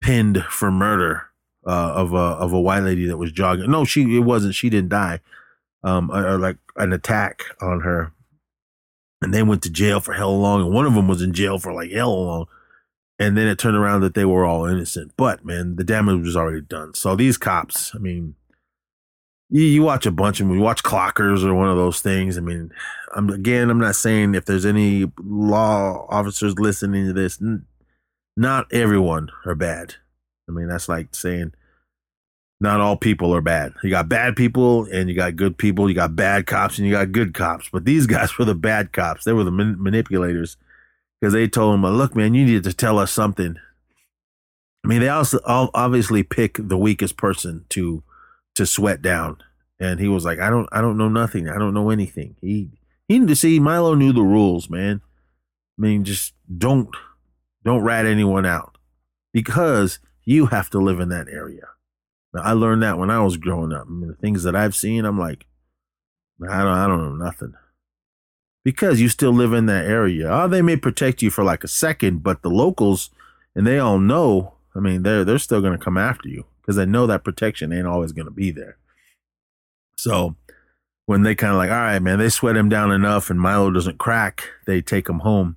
[0.00, 1.22] pinned for murder
[1.66, 3.70] uh, of a of a white lady that was jogging.
[3.70, 4.54] No, she it wasn't.
[4.54, 5.20] She didn't die.
[5.84, 8.12] Um, or, like an attack on her
[9.22, 11.58] and they went to jail for hell long, and one of them was in jail
[11.58, 12.46] for like hell long.
[13.18, 15.12] And then it turned around that they were all innocent.
[15.16, 16.94] But man, the damage was already done.
[16.94, 18.34] So these cops, I mean,
[19.48, 20.56] you, you watch a bunch of them.
[20.56, 22.36] You watch Clockers or one of those things.
[22.36, 22.72] I mean,
[23.14, 27.66] I'm again, I'm not saying if there's any law officers listening to this, n-
[28.36, 29.96] not everyone are bad.
[30.48, 31.52] I mean, that's like saying
[32.62, 33.74] not all people are bad.
[33.82, 35.88] You got bad people and you got good people.
[35.88, 37.68] You got bad cops and you got good cops.
[37.68, 39.24] But these guys were the bad cops.
[39.24, 40.56] They were the man- manipulators
[41.20, 43.56] because they told him, "Look, man, you need to tell us something."
[44.84, 48.04] I mean, they also obviously pick the weakest person to
[48.54, 49.38] to sweat down,
[49.80, 51.48] and he was like, "I don't, I don't know nothing.
[51.48, 52.70] I don't know anything." He
[53.08, 55.00] he to see Milo knew the rules, man.
[55.78, 56.88] I mean, just don't
[57.64, 58.78] don't rat anyone out
[59.32, 61.71] because you have to live in that area.
[62.34, 63.86] I learned that when I was growing up.
[63.86, 65.46] I mean, the things that I've seen, I'm like,
[66.42, 67.54] I don't, I don't know nothing.
[68.64, 70.28] Because you still live in that area.
[70.30, 73.10] Oh, they may protect you for like a second, but the locals,
[73.54, 76.86] and they all know, I mean, they're they're still gonna come after you because they
[76.86, 78.78] know that protection ain't always gonna be there.
[79.96, 80.36] So
[81.06, 83.70] when they kind of like, all right, man, they sweat him down enough and Milo
[83.70, 85.56] doesn't crack, they take him home.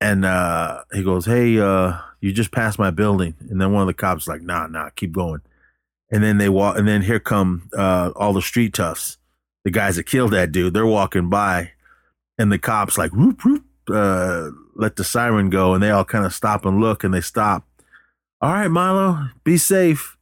[0.00, 3.34] And uh, he goes, Hey, uh, you just passed my building.
[3.48, 5.42] And then one of the cops like, nah, nah, keep going
[6.10, 9.18] and then they walk, and then here come uh, all the street toughs,
[9.64, 10.74] the guys that killed that dude.
[10.74, 11.72] They're walking by,
[12.38, 16.24] and the cops like whoop whoop, uh, let the siren go, and they all kind
[16.24, 17.66] of stop and look, and they stop.
[18.40, 20.16] All right, Milo, be safe.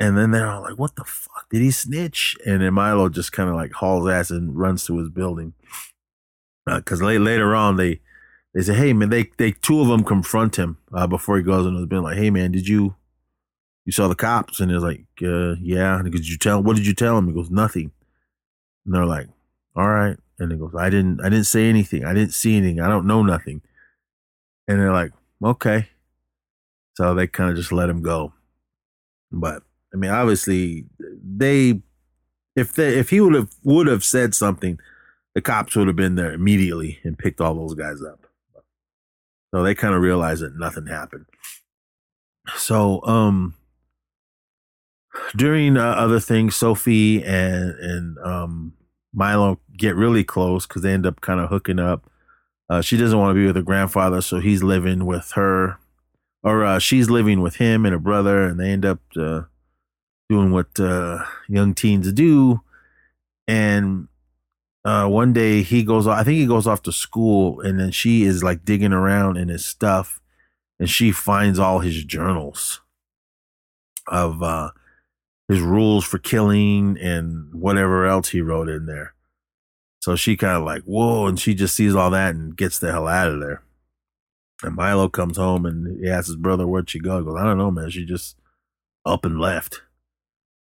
[0.00, 1.46] And then they're all like, "What the fuck?
[1.50, 4.98] Did he snitch?" And then Milo just kind of like hauls ass and runs to
[4.98, 5.52] his building.
[6.64, 8.00] Because uh, later on, they
[8.54, 11.66] they say, "Hey man," they they two of them confront him uh, before he goes
[11.66, 12.04] into the building.
[12.04, 12.94] Like, "Hey man, did you
[13.84, 14.60] you saw the cops?
[14.60, 15.98] And he's like, uh, yeah.
[15.98, 17.28] And did you tell, what did you tell him?
[17.28, 17.92] He goes, nothing.
[18.84, 19.28] And they're like,
[19.76, 20.16] all right.
[20.38, 22.04] And he goes, I didn't, I didn't say anything.
[22.04, 22.80] I didn't see anything.
[22.80, 23.62] I don't know nothing.
[24.68, 25.12] And they're like,
[25.44, 25.88] okay.
[26.94, 28.32] So they kind of just let him go.
[29.32, 29.62] But
[29.92, 31.82] I mean, obviously they,
[32.56, 34.78] if they, if he would have, would have said something,
[35.34, 38.26] the cops would have been there immediately and picked all those guys up.
[39.54, 41.26] So they kind of realized that nothing happened.
[42.56, 43.54] So, um,
[45.36, 48.74] during uh, other things, Sophie and and um,
[49.12, 52.10] Milo get really close because they end up kind of hooking up.
[52.68, 55.78] Uh, she doesn't want to be with her grandfather, so he's living with her,
[56.42, 59.42] or uh, she's living with him and her brother, and they end up uh,
[60.28, 62.60] doing what uh, young teens do.
[63.48, 64.06] And
[64.84, 68.22] uh, one day he goes, I think he goes off to school, and then she
[68.22, 70.20] is like digging around in his stuff,
[70.78, 72.80] and she finds all his journals
[74.06, 74.42] of
[75.50, 79.14] his rules for killing and whatever else he wrote in there.
[80.00, 82.92] So she kind of like, whoa, and she just sees all that and gets the
[82.92, 83.60] hell out of there.
[84.62, 87.18] And Milo comes home and he asks his brother, where'd she go?
[87.18, 87.90] He goes, I don't know, man.
[87.90, 88.36] She just
[89.04, 89.82] up and left.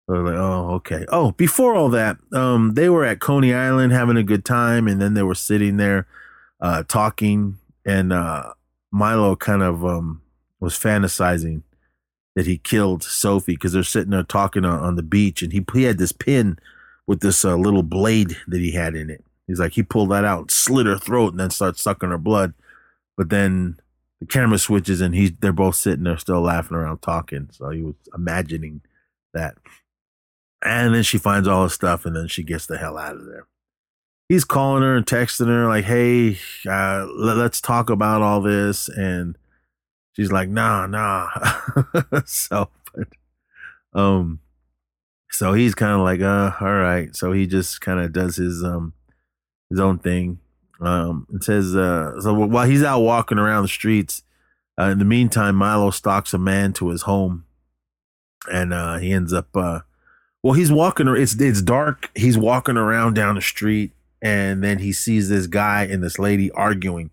[0.10, 1.06] So like, oh, okay.
[1.10, 5.00] Oh, before all that, um, they were at Coney Island having a good time, and
[5.00, 6.08] then they were sitting there,
[6.60, 8.54] uh, talking, and uh,
[8.92, 10.24] Milo kind of um
[10.60, 11.62] was fantasizing
[12.40, 15.62] that he killed Sophie because they're sitting there talking on, on the beach, and he
[15.74, 16.58] he had this pin
[17.06, 19.26] with this uh, little blade that he had in it.
[19.46, 22.54] He's like, he pulled that out, slit her throat, and then starts sucking her blood.
[23.18, 23.78] But then
[24.22, 27.50] the camera switches, and he's they're both sitting there still laughing around talking.
[27.52, 28.84] So he was imagining
[29.34, 29.56] that.
[30.64, 33.26] And then she finds all his stuff, and then she gets the hell out of
[33.26, 33.48] there.
[34.30, 38.88] He's calling her and texting her like, "Hey, uh, let, let's talk about all this."
[38.88, 39.38] And
[40.20, 41.30] she's like, "Nah, nah."
[42.26, 43.08] so, but,
[43.94, 44.40] um,
[45.32, 48.64] so he's kind of like, "Uh, all right." So he just kind of does his
[48.64, 48.94] um
[49.70, 50.40] his own thing.
[50.82, 54.24] Um, it says, uh, so while he's out walking around the streets,
[54.80, 57.46] uh, in the meantime, Milo stalks a man to his home,
[58.52, 59.56] and uh, he ends up.
[59.56, 59.82] Uh,
[60.42, 61.08] well, he's walking.
[61.08, 62.10] It's it's dark.
[62.16, 66.50] He's walking around down the street, and then he sees this guy and this lady
[66.52, 67.12] arguing.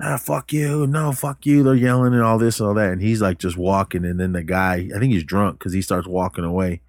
[0.00, 0.86] Ah, fuck you!
[0.86, 1.62] No, fuck you!
[1.62, 4.32] They're yelling and all this, and all that, and he's like just walking, and then
[4.32, 6.82] the guy, I think he's drunk because he starts walking away,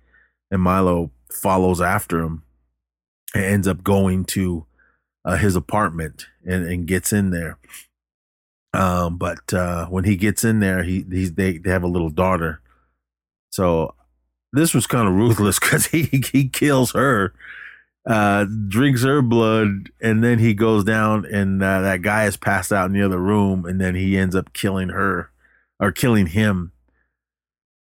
[0.51, 2.43] and Milo follows after him,
[3.33, 4.65] and ends up going to
[5.23, 7.57] uh, his apartment and, and gets in there.
[8.73, 12.09] Um, but uh, when he gets in there, he he's, they they have a little
[12.09, 12.61] daughter.
[13.51, 13.95] So
[14.53, 17.33] this was kind of ruthless because he he kills her,
[18.07, 22.71] uh, drinks her blood, and then he goes down and uh, that guy is passed
[22.71, 25.29] out in the other room, and then he ends up killing her
[25.79, 26.71] or killing him.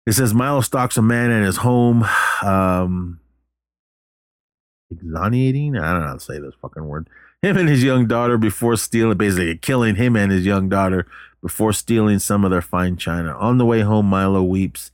[0.07, 2.05] It says Milo stalks a man in his home,
[2.43, 3.19] um,
[4.89, 5.75] exonerating.
[5.77, 7.09] I don't know how to say this fucking word.
[7.41, 11.07] Him and his young daughter before stealing, basically killing him and his young daughter
[11.41, 13.35] before stealing some of their fine china.
[13.37, 14.91] On the way home, Milo weeps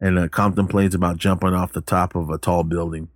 [0.00, 3.08] and uh, contemplates about jumping off the top of a tall building.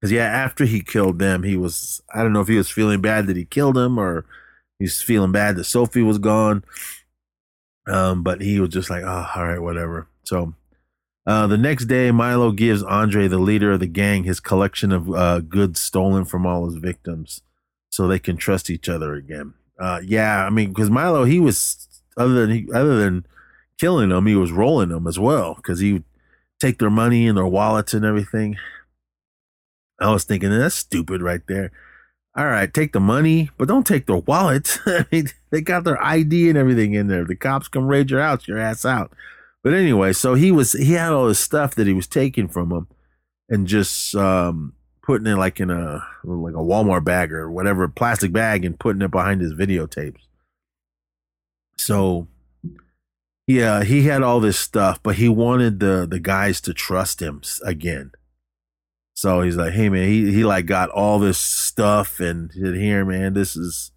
[0.00, 3.00] Because yeah, after he killed them, he was I don't know if he was feeling
[3.00, 4.24] bad that he killed him or
[4.78, 6.64] he's feeling bad that Sophie was gone.
[7.86, 10.06] Um, but he was just like, oh, all right, whatever.
[10.24, 10.54] So
[11.26, 15.10] uh, the next day, Milo gives Andre, the leader of the gang, his collection of
[15.10, 17.42] uh, goods stolen from all his victims,
[17.90, 19.54] so they can trust each other again.
[19.78, 21.86] Uh, yeah, I mean, because Milo, he was
[22.16, 23.26] other than he, other than
[23.78, 26.04] killing them, he was rolling them as well because he would
[26.60, 28.56] take their money and their wallets and everything.
[30.00, 31.72] I was thinking that's stupid right there.
[32.36, 34.78] All right, take the money, but don't take their wallets.
[34.86, 37.24] I mean, they got their ID and everything in there.
[37.24, 39.12] The cops come raid your house, your ass out.
[39.62, 42.70] But anyway, so he was he had all this stuff that he was taking from
[42.70, 42.88] them
[43.48, 48.32] and just um, putting it like in a like a Walmart bag or whatever plastic
[48.32, 50.20] bag and putting it behind his videotapes.
[51.76, 52.28] So
[53.46, 57.42] yeah, he had all this stuff, but he wanted the the guys to trust him
[57.64, 58.12] again.
[59.20, 62.74] So he's like, "Hey man, he he like got all this stuff and he said,
[62.74, 63.92] "Here, man, this is."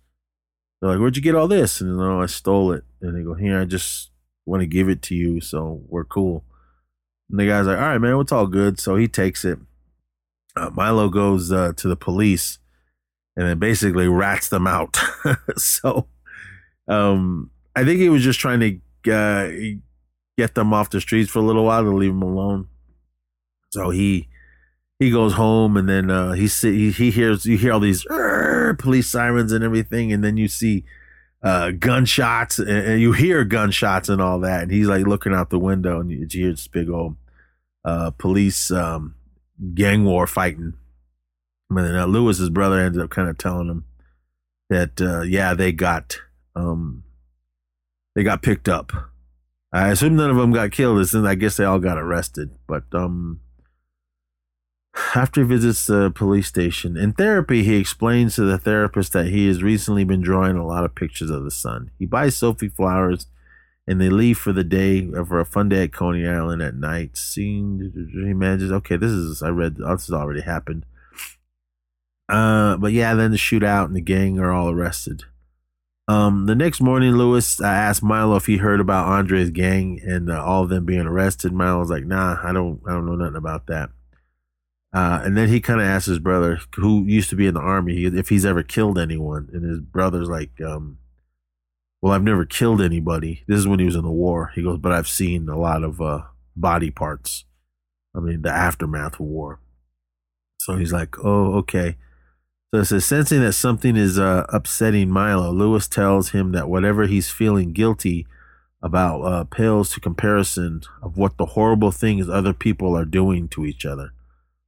[0.82, 2.84] They're like, "Where'd you get all this?" And no, I stole it.
[3.02, 4.12] And they go, "Here, I just
[4.46, 6.44] want to give it to you, so we're cool."
[7.30, 9.60] And the guy's like, "All right, man, it's all good." So he takes it.
[10.58, 12.60] Uh, Milo goes uh, to the police,
[13.38, 14.98] and then basically rats them out.
[15.56, 16.10] so,
[16.90, 18.60] um, I think he was just trying
[19.06, 19.50] to uh,
[20.38, 22.68] get them off the streets for a little while to leave them alone.
[23.72, 24.28] So he
[25.04, 28.04] he goes home and then uh, he see, he hears you hear all these
[28.78, 30.84] police sirens and everything, and then you see
[31.44, 35.50] uh, gunshots and, and, you hear gunshots and all that, and he's like looking out
[35.50, 37.18] the window and you, hear this big old
[37.84, 39.16] uh, police um,
[39.74, 40.74] gang war fighting.
[41.70, 43.86] But then uh, Lewis's brother ended up kind of telling him
[44.70, 46.18] that uh, yeah they got
[46.56, 47.04] um,
[48.16, 48.92] they got picked up.
[49.74, 51.14] I assume none of them got killed.
[51.16, 53.42] I guess they all got arrested, but um
[55.16, 59.48] after he visits the police station, in therapy, he explains to the therapist that he
[59.48, 61.92] has recently been drawing a lot of pictures of the sun.
[61.98, 63.28] He buys Sophie flowers
[63.88, 67.18] and they leave for the day for a fun day at Coney Island at night.
[67.18, 70.86] Scene he manages, okay, this is, I read, this has already happened.
[72.30, 75.24] Uh, but yeah, then the shootout and the gang are all arrested.
[76.08, 80.30] Um, the next morning, Lewis uh, asked Milo if he heard about Andre's gang and
[80.30, 81.54] uh, all of them being arrested.
[81.54, 83.90] Milo was like, "Nah, I don't, I don't know nothing about that."
[84.94, 87.60] Uh, and then he kind of asks his brother, who used to be in the
[87.60, 89.50] army, if he's ever killed anyone.
[89.52, 91.00] And his brother's like, um,
[92.02, 93.44] "Well, I've never killed anybody.
[93.48, 95.84] This is when he was in the war." He goes, "But I've seen a lot
[95.84, 96.24] of uh,
[96.56, 97.46] body parts.
[98.16, 99.60] I mean, the aftermath of war."
[100.60, 101.98] So he's like, "Oh, okay."
[102.74, 107.06] So it says, sensing that something is uh, upsetting Milo, Lewis tells him that whatever
[107.06, 108.26] he's feeling guilty
[108.82, 113.64] about uh, pales to comparison of what the horrible things other people are doing to
[113.64, 114.12] each other.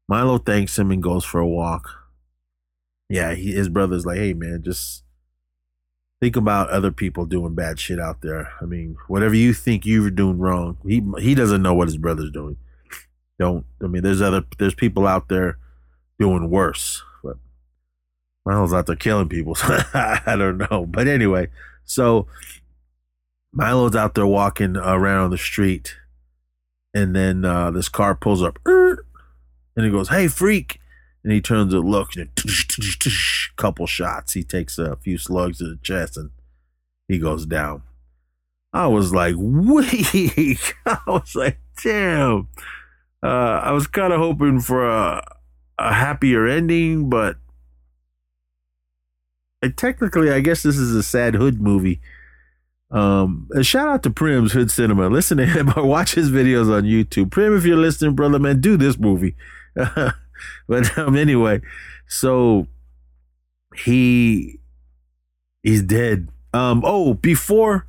[0.07, 1.89] Milo thanks him and goes for a walk.
[3.09, 5.03] Yeah, he, his brother's like, hey man, just
[6.21, 8.51] think about other people doing bad shit out there.
[8.61, 12.31] I mean, whatever you think you're doing wrong, he he doesn't know what his brother's
[12.31, 12.57] doing.
[13.39, 14.03] Don't I mean?
[14.03, 15.57] There's other there's people out there
[16.19, 17.37] doing worse, but
[18.45, 19.55] Milo's out there killing people.
[19.65, 21.49] So I don't know, but anyway,
[21.83, 22.27] so
[23.53, 25.95] Milo's out there walking around the street,
[26.93, 29.04] and then uh, this car pulls up, "Er,"
[29.75, 30.79] and he goes, "Hey, freak!"
[31.23, 33.09] And he turns and looks, and a
[33.55, 34.33] couple shots.
[34.33, 36.29] He takes a few slugs to the chest, and
[37.07, 37.83] he goes down.
[38.75, 40.75] I was like, weak.
[40.85, 42.49] I was like, damn.
[43.23, 45.23] Uh, I was kind of hoping for a,
[45.79, 47.37] a happier ending, but
[49.77, 52.01] technically, I guess this is a sad hood movie.
[52.91, 55.07] Um, shout out to Prim's Hood Cinema.
[55.07, 57.31] Listen to him or watch his videos on YouTube.
[57.31, 59.35] Prim, if you're listening, brother, man, do this movie.
[60.67, 61.61] but um, anyway,
[62.07, 62.67] so
[63.75, 64.59] he
[65.63, 66.29] he's dead.
[66.53, 67.85] Um, oh, before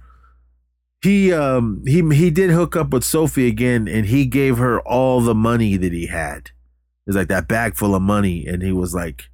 [1.03, 5.21] he um he he did hook up with Sophie again, and he gave her all
[5.21, 6.51] the money that he had.
[7.07, 9.29] It's like that bag full of money, and he was like,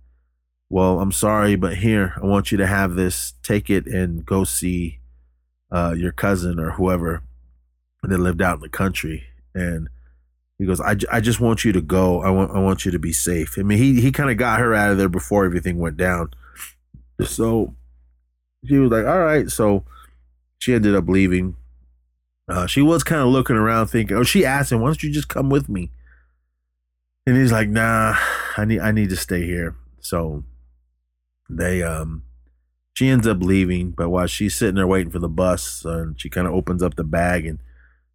[0.68, 3.32] "Well, I'm sorry, but here, I want you to have this.
[3.42, 5.00] Take it and go see
[5.70, 7.22] uh, your cousin or whoever
[8.03, 9.24] that lived out in the country."
[9.55, 9.88] And
[10.62, 12.22] he goes, I, I just want you to go.
[12.22, 13.58] I want I want you to be safe.
[13.58, 16.30] I mean, he he kind of got her out of there before everything went down.
[17.24, 17.74] So
[18.64, 19.50] she was like, all right.
[19.50, 19.84] So
[20.60, 21.56] she ended up leaving.
[22.48, 25.10] Uh, she was kind of looking around, thinking, oh, she asked him, why don't you
[25.10, 25.90] just come with me?
[27.26, 28.14] And he's like, nah,
[28.56, 29.74] I need I need to stay here.
[29.98, 30.44] So
[31.50, 32.22] they um
[32.94, 36.30] she ends up leaving, but while she's sitting there waiting for the bus, uh, she
[36.30, 37.58] kind of opens up the bag and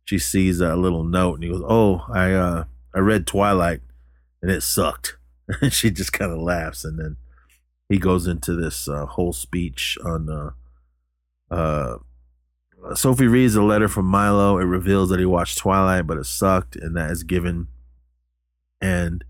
[0.07, 2.63] she sees a little note and he goes, "Oh, I uh
[2.95, 3.81] I read Twilight
[4.41, 5.17] and it sucked."
[5.61, 7.17] and she just kind of laughs and then
[7.89, 10.51] he goes into this uh, whole speech on uh
[11.53, 11.97] uh
[12.95, 14.59] Sophie reads a letter from Milo.
[14.59, 17.67] It reveals that he watched Twilight, but it sucked, and that is given,
[18.79, 19.25] and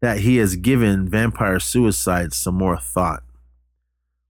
[0.00, 3.22] that he has given vampire suicide some more thought.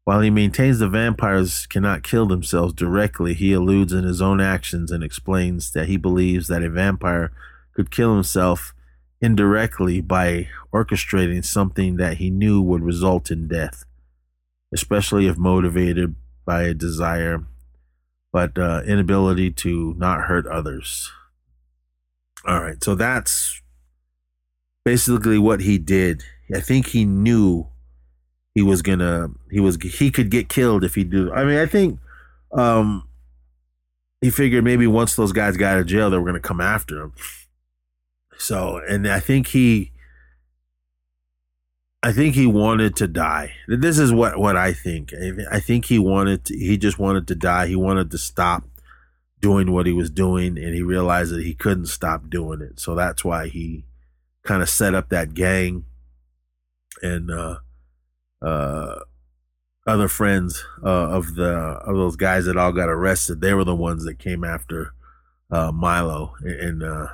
[0.04, 4.90] While he maintains the vampires cannot kill themselves directly, he alludes in his own actions
[4.90, 7.32] and explains that he believes that a vampire
[7.74, 8.74] could kill himself
[9.20, 13.84] indirectly by orchestrating something that he knew would result in death,
[14.74, 17.46] especially if motivated by a desire
[18.32, 21.12] but uh, inability to not hurt others.
[22.46, 23.60] All right, so that's
[24.84, 26.24] basically what he did.
[26.52, 27.68] I think he knew
[28.54, 31.32] he was gonna he was he could get killed if he do.
[31.32, 31.98] I mean, I think
[32.52, 33.08] um
[34.20, 37.00] he figured maybe once those guys got out of jail, they were gonna come after
[37.00, 37.12] him.
[38.38, 39.92] So, and I think he
[42.02, 43.54] I think he wanted to die.
[43.68, 45.12] This is what what I think.
[45.50, 47.68] I think he wanted to, he just wanted to die.
[47.68, 48.64] He wanted to stop
[49.40, 52.78] doing what he was doing and he realized that he couldn't stop doing it.
[52.78, 53.84] So that's why he
[54.44, 55.84] kind of set up that gang
[57.02, 57.58] and uh
[58.42, 59.00] uh
[59.86, 63.40] other friends uh, of the of those guys that all got arrested.
[63.40, 64.94] They were the ones that came after
[65.50, 67.08] uh Milo and uh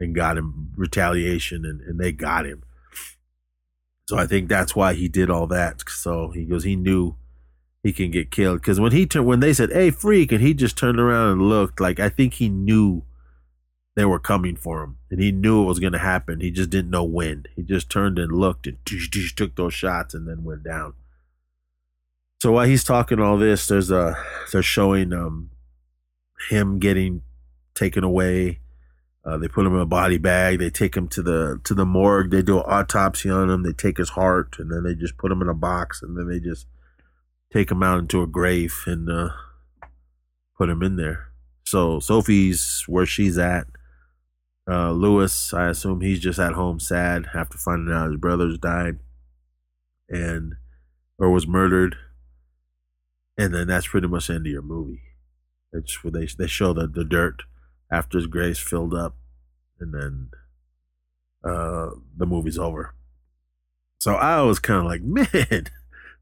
[0.00, 2.62] and got him retaliation and, and they got him.
[4.08, 5.82] So I think that's why he did all that.
[5.88, 7.14] So he goes, he knew
[7.82, 10.52] he can get killed because when he turned, when they said, "Hey, freak," and he
[10.52, 13.04] just turned around and looked, like I think he knew
[13.96, 16.40] they were coming for him, and he knew it was going to happen.
[16.40, 17.46] He just didn't know when.
[17.56, 20.94] He just turned and looked and took those shots and then went down.
[22.40, 24.16] So while he's talking all this, there's a
[24.52, 25.50] they're showing um
[26.48, 27.22] him getting
[27.74, 28.60] taken away
[29.24, 30.58] uh, they put him in a body bag.
[30.58, 32.30] They take him to the to the morgue.
[32.30, 33.62] They do an autopsy on him.
[33.62, 36.26] They take his heart, and then they just put him in a box, and then
[36.26, 36.66] they just
[37.52, 39.30] take him out into a grave and uh,
[40.56, 41.28] put him in there.
[41.64, 43.66] So Sophie's where she's at.
[44.70, 48.98] Uh, Lewis, I assume he's just at home, sad after finding out his brothers died,
[50.08, 50.54] and
[51.18, 51.96] or was murdered,
[53.36, 55.02] and then that's pretty much the end of your movie.
[55.72, 57.42] It's where they they show the the dirt
[57.90, 59.16] after his grave's filled up,
[59.80, 60.28] and then
[61.44, 62.94] uh, the movie's over.
[63.98, 65.66] So I was kind of like, man,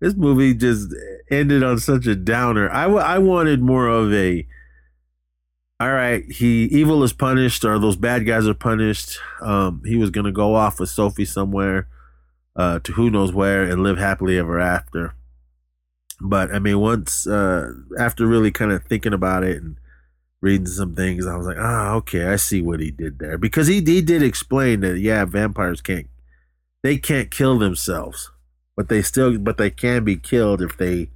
[0.01, 0.95] this movie just
[1.31, 2.71] ended on such a downer.
[2.71, 4.47] I, w- I wanted more of a,
[5.81, 9.19] all right, he evil is punished, or those bad guys are punished.
[9.41, 11.89] Um, he was gonna go off with Sophie somewhere,
[12.57, 15.15] uh, to who knows where, and live happily ever after.
[16.21, 19.77] But I mean, once uh, after really kind of thinking about it and
[20.41, 21.27] reading some things.
[21.27, 24.23] I was like, ah, okay, I see what he did there because he he did
[24.23, 26.07] explain that yeah, vampires can't
[26.83, 28.31] they can't kill themselves,
[28.77, 31.11] but they still but they can be killed if they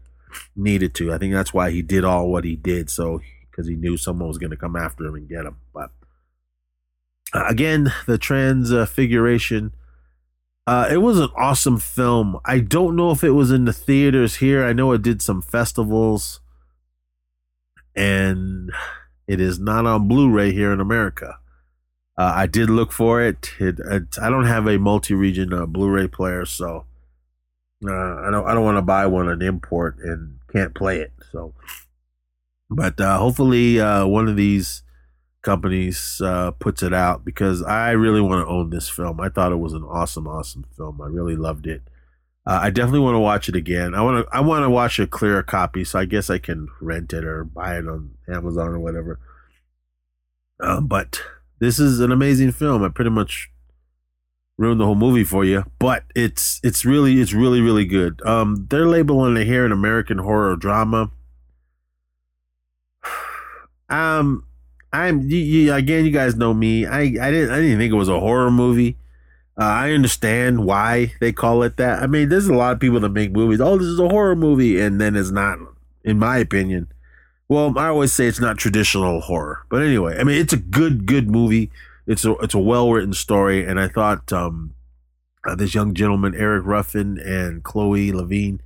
[0.56, 1.12] needed to.
[1.12, 2.90] I think that's why he did all what he did.
[2.90, 3.20] So
[3.52, 5.58] because he knew someone was going to come after him and get him.
[5.72, 5.90] But
[7.32, 9.74] uh, again, the transfiguration.
[10.66, 12.38] Uh, it was an awesome film.
[12.44, 14.64] I don't know if it was in the theaters here.
[14.64, 16.40] I know it did some festivals,
[17.96, 18.70] and
[19.26, 21.38] it is not on Blu-ray here in America.
[22.16, 23.54] Uh, I did look for it.
[23.58, 24.16] It, it.
[24.22, 26.84] I don't have a multi-region uh, Blu-ray player, so
[27.84, 28.46] uh, I don't.
[28.46, 31.12] I don't want to buy one an import and can't play it.
[31.32, 31.54] So,
[32.74, 34.82] but uh, hopefully, uh, one of these
[35.42, 39.20] companies uh, puts it out because I really want to own this film.
[39.20, 41.00] I thought it was an awesome, awesome film.
[41.00, 41.82] I really loved it.
[42.46, 43.94] Uh, I definitely want to watch it again.
[43.94, 44.36] I want to.
[44.36, 47.44] I want to watch a clearer copy, so I guess I can rent it or
[47.44, 49.20] buy it on Amazon or whatever.
[50.60, 51.20] Um, but
[51.60, 52.82] this is an amazing film.
[52.82, 53.48] I pretty much
[54.58, 58.20] ruined the whole movie for you, but it's it's really it's really really good.
[58.26, 61.10] Um, they're labeling it here an American horror drama.
[63.92, 64.44] Um,
[64.92, 66.04] I'm you, you, again.
[66.04, 66.86] You guys know me.
[66.86, 68.96] I I didn't I didn't think it was a horror movie.
[69.58, 72.02] Uh, I understand why they call it that.
[72.02, 73.60] I mean, there's a lot of people that make movies.
[73.60, 75.58] Oh, this is a horror movie, and then it's not,
[76.04, 76.88] in my opinion.
[77.48, 81.04] Well, I always say it's not traditional horror, but anyway, I mean, it's a good
[81.04, 81.70] good movie.
[82.06, 84.74] It's a it's a well written story, and I thought um,
[85.46, 88.60] uh, this young gentleman Eric Ruffin and Chloe Levine,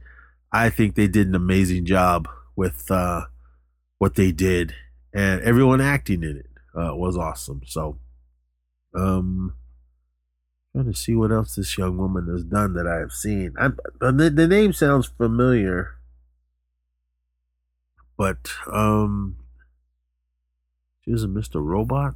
[0.53, 3.23] I think they did an amazing job with uh,
[3.99, 4.73] what they did
[5.17, 7.63] and everyone acting in it uh, was awesome.
[7.65, 7.97] So,
[8.95, 9.55] um,
[10.73, 13.55] trying to see what else this young woman has done that I have seen.
[13.59, 15.93] I, the, the name sounds familiar,
[18.19, 19.37] but um,
[21.01, 21.65] she was a Mr.
[21.65, 22.15] Robot.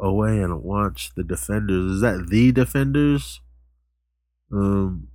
[0.00, 1.92] OA and watch the Defenders.
[1.92, 3.40] Is that the Defenders?
[4.52, 5.08] Um,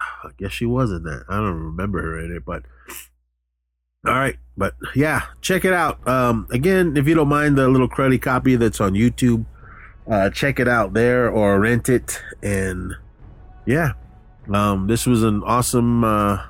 [0.00, 1.24] I guess she was in that.
[1.28, 2.64] I don't remember her in it, but
[4.04, 6.06] all right, but yeah, check it out.
[6.08, 9.46] Um, again, if you don't mind the little cruddy copy that's on YouTube,
[10.10, 12.20] uh, check it out there or rent it.
[12.42, 12.94] And
[13.64, 13.92] yeah,
[14.52, 16.44] um, this was an awesome, uh,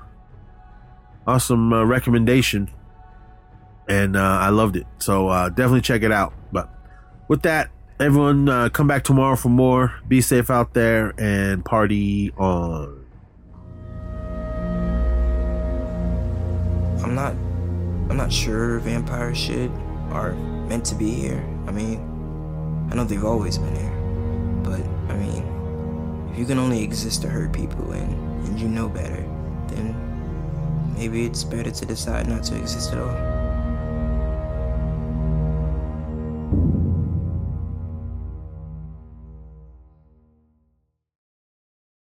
[1.26, 2.70] awesome uh, recommendation,
[3.86, 4.86] and uh, I loved it.
[4.98, 6.32] So uh, definitely check it out.
[6.52, 6.70] But
[7.28, 9.94] with that, everyone, uh, come back tomorrow for more.
[10.08, 13.01] Be safe out there and party on.
[17.02, 17.32] I'm not
[18.10, 19.70] I'm not sure vampire shit
[20.10, 20.34] are
[20.68, 21.42] meant to be here.
[21.66, 21.98] I mean,
[22.90, 23.90] I know they've always been here.
[24.62, 24.80] But
[25.12, 29.22] I mean, if you can only exist to hurt people and, and you know better,
[29.68, 33.31] then maybe it's better to decide not to exist at all.